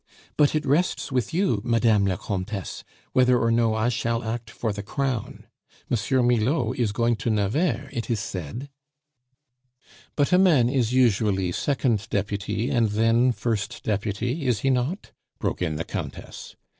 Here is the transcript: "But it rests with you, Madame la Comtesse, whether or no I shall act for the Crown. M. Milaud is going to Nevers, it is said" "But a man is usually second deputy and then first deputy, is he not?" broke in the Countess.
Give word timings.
"But 0.35 0.55
it 0.55 0.65
rests 0.65 1.11
with 1.11 1.31
you, 1.31 1.61
Madame 1.63 2.07
la 2.07 2.17
Comtesse, 2.17 2.83
whether 3.13 3.37
or 3.37 3.51
no 3.51 3.75
I 3.75 3.89
shall 3.89 4.23
act 4.23 4.49
for 4.49 4.73
the 4.73 4.81
Crown. 4.81 5.45
M. 5.91 6.25
Milaud 6.25 6.73
is 6.73 6.91
going 6.91 7.15
to 7.17 7.29
Nevers, 7.29 7.87
it 7.93 8.09
is 8.09 8.19
said" 8.19 8.71
"But 10.15 10.33
a 10.33 10.39
man 10.39 10.69
is 10.69 10.91
usually 10.91 11.51
second 11.51 12.07
deputy 12.09 12.71
and 12.71 12.89
then 12.89 13.31
first 13.31 13.83
deputy, 13.83 14.47
is 14.47 14.61
he 14.61 14.71
not?" 14.71 15.11
broke 15.37 15.61
in 15.61 15.75
the 15.75 15.85
Countess. 15.85 16.55